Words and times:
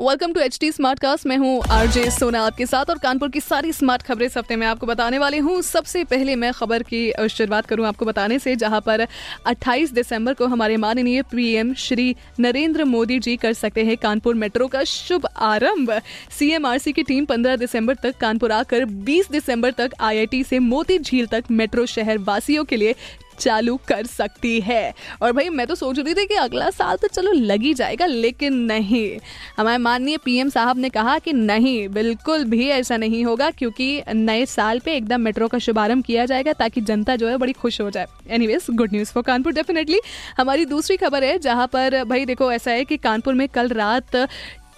welcome 0.00 0.32
to 0.32 0.40
H 0.40 0.56
T 0.60 0.70
smart 0.72 0.98
cast 0.98 1.26
मैं 1.26 1.36
हूँ 1.36 1.60
RJ 1.70 2.10
सोना 2.10 2.40
आपके 2.42 2.66
साथ 2.66 2.90
और 2.90 2.98
कानपुर 2.98 3.28
की 3.30 3.40
सारी 3.40 3.72
स्मार्ट 3.72 4.02
खबरें 4.02 4.26
इस 4.26 4.36
हफ़्ते 4.38 4.56
में 4.56 4.66
आपको 4.66 4.86
बताने 4.86 5.18
वाली 5.18 5.38
हूँ। 5.38 5.60
सबसे 5.62 6.04
पहले 6.04 6.36
मैं 6.36 6.52
खबर 6.52 6.82
की 6.82 7.28
शुरुआत 7.30 7.66
करूँ 7.66 7.86
आपको 7.86 8.04
बताने 8.04 8.38
से, 8.38 8.54
जहाँ 8.56 8.80
पर 8.80 9.06
28 9.46 9.92
दिसंबर 9.92 10.34
को 10.34 10.46
हमारे 10.46 10.76
माननीय 10.76 11.22
पीएम 11.32 11.74
श्री 11.78 12.14
नरेंद्र 12.40 12.84
मोदी 12.86 13.18
जी 13.18 13.36
कर 13.36 13.52
सकते 13.52 13.84
हैं 13.84 13.96
कानपुर 13.96 14.34
मेट्रो 14.34 14.68
का 14.68 14.84
शुभ 14.86 15.26
आरंभ। 15.36 15.92
सीएमआरसी 16.38 16.92
की 16.92 17.02
टीम 17.02 17.26
15 17.26 17.58
दिसंबर 17.58 17.94
तक 17.94 18.16
कानपुर 18.20 18.52
आकर 18.52 18.84
20 19.06 19.30
दिसंबर 19.32 19.72
तक 19.72 19.90
आईआईटी 20.00 20.44
से 20.44 20.58
मोती 20.60 20.98
झील 20.98 21.26
तक 21.26 21.50
मेट्रो 21.52 21.86
शहर 21.88 22.18
वासियों 22.20 22.64
के 22.64 22.76
लिए 22.76 22.94
चालू 23.40 23.76
कर 23.88 24.06
सकती 24.06 24.60
है। 24.60 24.92
और 25.22 25.32
भाई, 25.32 25.48
मैं 25.48 25.66
तो 25.66 25.74
सोच 25.74 25.98
रही 25.98 26.14
थी 26.14 26.26
कि 26.26 26.34
अगला 26.34 26.70
साल 26.70 26.96
तो 26.96 27.08
चलो 27.08 27.32
लग 27.32 27.62
ही 27.62 27.72
जाएगा, 27.74 28.06
लेकिन 28.06 28.54
नहीं। 28.62 29.18
हमारे 29.56 29.78
माननीय 29.78 30.16
पीएम 30.16 30.48
साहब 30.48 30.78
ने 30.78 30.88
कहा 30.88 31.18
कि 31.18 31.32
नहीं, 31.32 31.88
बिल्कुल 31.88 32.44
भी 32.44 32.68
ऐसा 32.68 32.96
नहीं 32.96 33.24
होगा, 33.24 33.50
क्योंकि 33.50 34.02
नए 34.14 34.46
साल 34.46 34.78
पे 34.78 34.94
एकदम 34.96 35.20
मेट्रो 35.20 35.48
का 35.48 35.58
शुभारंभ 35.58 36.04
किया 36.04 36.26
जाएगा, 36.26 36.52
ताकि 36.52 36.80
जनता 36.80 37.16
जो 37.16 37.28
है 37.28 37.36
बड़ी 37.36 37.52
खुश 37.52 37.80
हो 37.80 37.90
जाए। 37.90 38.06
Anyways 38.30 38.66
good 38.70 38.92
news 38.92 39.12
for 39.12 39.22
Kanpur 39.22 39.52
definitely 39.52 40.00
हमारी 40.38 40.64
दूसरी 40.64 40.96
खबर 40.96 41.24
है, 41.24 41.38
जहाँ 41.38 41.66
पर 41.66 42.02
भाई 42.04 42.24
देखो, 42.24 42.52
ऐसा 42.52 42.70
है 42.70 42.84
कि 42.84 42.96
कानपुर 42.96 43.34
में 43.34 43.48
कल 43.48 43.68
रात 43.70 44.16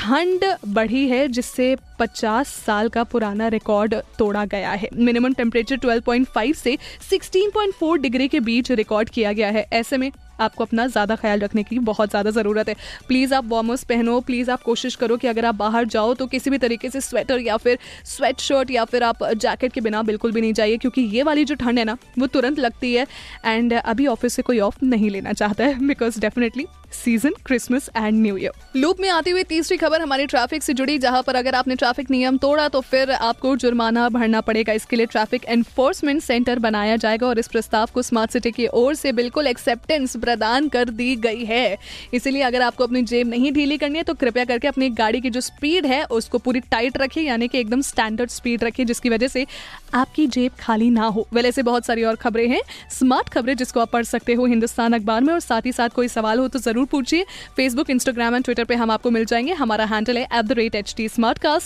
ठंड 0.00 0.44
बढ़ी 0.68 1.08
है, 1.08 1.28
जिससे 1.28 1.76
50 1.98 2.48
साल 2.66 2.88
का 2.88 3.04
पुराना 3.04 3.48
रिकॉर्ड 3.48 3.94
तोड़ा 4.18 4.44
गया 4.44 4.70
है। 4.70 4.88
मिनिमम 4.94 5.32
टेम्परेचर 5.32 5.76
12.5 5.76 6.54
से 6.54 6.78
16.4 7.10 7.98
डिग्री 7.98 8.28
के 8.28 8.40
बीच 8.40 8.70
रिकॉर्ड 8.72 9.08
किया 9.08 9.32
गया 9.32 9.48
है। 9.48 9.66
ऐसे 9.72 9.96
में 9.96 10.10
आपको 10.40 10.64
अपना 10.64 10.86
ज़्यादा 10.88 11.16
ख्याल 11.16 11.40
रखने 11.40 11.62
की 11.62 11.78
बहुत 11.80 12.10
ज़्यादा 12.10 12.30
ज़रूरत 12.32 12.68
है। 12.68 12.74
प्लीज़ 13.08 13.34
आप 13.34 13.48
वार्मर्स 13.48 13.84
पहनो 13.84 14.18
प्लीज़ 14.22 14.50
आप 14.50 14.62
कोशिश 14.62 14.94
करो 14.96 15.16
कि 15.16 15.28
अगर 15.28 15.44
आप 15.44 15.54
बाहर 15.56 15.84
जाओ 15.86 16.14
तो 16.14 16.26
किसी 16.28 16.50
भी 16.50 16.58
तरीके 16.58 16.90
से 16.90 17.00
स्वेटर 17.02 17.40
या 17.40 17.56
फिर 17.58 17.78
स्वेट 18.06 18.40
शर्ट 18.40 18.70
या 18.70 18.84
फिर 18.86 19.02
आप 19.04 19.24
जैकेट 19.36 19.72
के 19.72 19.80
बिना 19.80 20.02
बिल्कुल 20.04 20.32
भी 20.32 20.40
नहीं 20.40 20.52
जाइए, 20.52 20.76
क्योंकि 20.78 21.02
ये 21.02 21.22
वाली 21.22 21.44
जो 21.44 21.54
ठंड 21.56 21.78
है 21.78 21.84
ना, 21.84 21.96
वो 22.18 22.26
तुरंत 22.28 22.58
लगती 22.58 22.94
है 22.94 23.06
एंड 23.46 23.72
अभी 23.74 24.06
ऑफ़िस 24.08 24.34
से 24.34 24.42
कोई 24.42 24.60
ऑफ़ 24.60 24.84
नहीं 24.84 25.10
लेना 25.10 25.32
चाहता 25.34 25.64
है 25.64 25.86
because 25.86 26.20
definitely 26.20 26.66
season 26.94 27.34
Christmas 27.46 27.88
and 27.96 28.20
new 28.20 28.36
year 28.36 28.52
loop 28.76 29.00
में 29.00 29.08
आती 29.10 29.30
हुई 29.30 29.42
तीसरी 29.44 29.76
खबर 29.76 30.00
हमारी 30.02 30.26
ट्रैफ़िक 30.26 30.62
से 30.62 30.72
जुड़ी, 30.72 30.96
जहाँ 30.98 31.22
पर 31.22 31.36
अगर 31.36 31.54
आपने 31.54 31.74
ट्रैफ़िक 31.76 32.10
नियम 32.10 32.36
तोड़ा 32.38 32.66
तो 32.68 32.80
फिर 32.82 33.10
आपको 33.10 33.54
जुर्माना 33.56 34.08
भरना 34.08 34.40
पड़ेगा। 34.40 34.72
इसके 34.72 34.96
लिए 34.96 35.06
ट्रैफ़िक 35.06 35.44
एनफोर्समेंट 35.48 36.22
सेंटर 36.22 36.58
बनाया 36.58 36.96
जाएगा 36.96 37.26
और 37.26 37.38
इस 37.38 37.48
प्रस्ताव 37.48 37.88
को 37.94 38.02
स्मार्ट 38.02 38.30
सिटी 38.30 38.50
की 38.50 38.66
ओर 38.74 38.94
से 38.94 39.12
बिल्कुल 39.12 39.46
एक्सेप्टेंस 39.46 40.16
प्रदान 40.30 40.68
कर 40.68 40.90
दी 40.92 41.14
गई 41.18 41.44
है। 41.44 41.76
इसीलिए 42.14 42.42
अगर 42.42 42.62
आपको 42.62 42.84
अपनी 42.84 43.02
जेब 43.04 43.28
नहीं 43.28 43.52
ढीली 43.52 43.78
करनी 43.78 43.98
है 43.98 44.04
तो 44.04 44.14
कृपया 44.16 44.44
करके 44.44 44.68
अपनी 44.68 44.88
गाड़ी 44.96 45.20
की 45.20 45.30
जो 45.30 45.40
स्पीड 45.42 45.86
है, 45.86 46.02
उसको 46.04 46.38
पूरी 46.40 46.60
टाइट 46.62 46.96
रखिए, 46.98 47.24
यानी 47.24 47.48
कि 47.48 47.58
एकदम 47.60 47.80
स्टैंडर्ड 47.82 48.30
स्पीड 48.30 48.64
रखिए, 48.64 48.86
जिसकी 48.86 49.10
वजह 49.10 49.28
से 49.28 49.46
आपकी 49.94 50.26
जेब 50.28 50.52
खाली 50.60 50.90
ना 50.90 51.06
हो। 51.08 51.26
वेल 51.34 51.46
ऐसे 51.46 51.62
बहुत 51.62 51.86
सारी 51.86 52.02
और 52.04 52.16
खबरें 52.16 52.48
हैं। 52.48 52.60
स्मार्ट 52.90 53.28
खबरें 53.28 53.56
जिसको 53.56 53.80
आप 53.80 53.90
पढ़ 53.92 54.04
सकते 54.04 54.34
हो 54.34 54.46
हिंदुस्तान 54.46 54.92
अखबार 54.92 55.20
में, 55.20 55.32
और 55.34 55.40
साथ 55.40 55.66
ही 55.66 55.72
साथ 55.72 55.88
कोई 55.90 56.08
सवाल 56.08 56.38
हो 56.38 56.48
तो 56.48 56.58
ज़रूर 56.58 56.86
पूछिए। 56.86 57.24
फेसबुक 57.56 57.90
इंस्टाग्राम 57.90 58.34
एंड 58.34 58.44
ट्विटर 58.44 58.64
पर 58.64 58.74
हम 58.74 58.90
आपको 58.90 59.10
मिल 59.10 59.24
जाएँगे। 59.24 59.52
हमारा 59.54 59.84
हैंडल 59.86 60.18
है 60.18 60.24
at 60.24 60.44
the 60.44 60.52
rate 60.52 60.74
H 60.74 60.94
T 60.96 61.08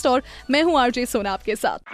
और 0.07 0.21
मैं 0.51 0.61
हूँ 0.63 0.79
आरजे 0.79 1.05
सोना 1.05 1.31
आपके 1.31 1.55
साथ। 1.55 1.93